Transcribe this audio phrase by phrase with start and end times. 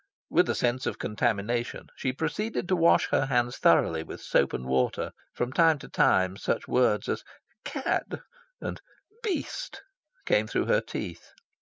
[0.31, 4.65] With a sense of contamination, she proceeded to wash her hands thoroughly with soap and
[4.65, 5.11] water.
[5.35, 7.23] From time to time such words as
[7.63, 8.23] "cad"
[8.59, 8.81] and
[9.21, 9.83] "beast"
[10.25, 11.33] came through her teeth.